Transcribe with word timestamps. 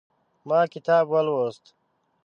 ما 0.47 0.59
کتاب 0.73 1.05
ولوست 1.13 1.65